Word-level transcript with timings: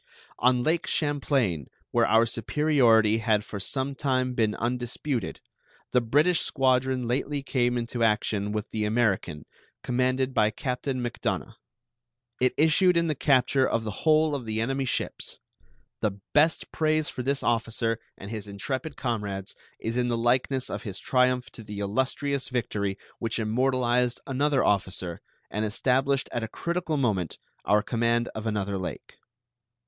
On 0.39 0.63
Lake 0.63 0.87
Champlain, 0.87 1.67
where 1.91 2.07
our 2.07 2.25
superiority 2.25 3.19
had 3.19 3.45
for 3.45 3.59
some 3.59 3.93
time 3.93 4.33
been 4.33 4.55
undisputed, 4.55 5.41
the 5.91 6.01
British 6.01 6.39
squadron 6.39 7.07
lately 7.07 7.43
came 7.43 7.77
into 7.77 8.03
action 8.03 8.51
with 8.51 8.67
the 8.71 8.83
American, 8.83 9.45
commanded 9.83 10.33
by 10.33 10.49
Captain 10.49 11.03
Macdonough. 11.03 11.53
It 12.39 12.55
issued 12.57 12.97
in 12.97 13.05
the 13.09 13.13
capture 13.13 13.69
of 13.69 13.83
the 13.83 13.91
whole 14.01 14.33
of 14.33 14.45
the 14.45 14.59
enemy's 14.59 14.89
ships. 14.89 15.37
The 15.99 16.19
best 16.33 16.71
praise 16.71 17.07
for 17.07 17.21
this 17.21 17.43
officer 17.43 17.99
and 18.17 18.31
his 18.31 18.47
intrepid 18.47 18.97
comrades 18.97 19.55
is 19.79 19.97
in 19.97 20.07
the 20.07 20.17
likeness 20.17 20.67
of 20.67 20.81
his 20.81 20.97
triumph 20.97 21.51
to 21.51 21.63
the 21.63 21.77
illustrious 21.79 22.49
victory 22.49 22.97
which 23.19 23.37
immortalized 23.37 24.19
another 24.25 24.63
officer 24.63 25.21
and 25.51 25.63
established 25.63 26.27
at 26.31 26.41
a 26.43 26.47
critical 26.47 26.97
moment 26.97 27.37
our 27.65 27.83
command 27.83 28.29
of 28.29 28.47
another 28.47 28.79
lake. 28.79 29.13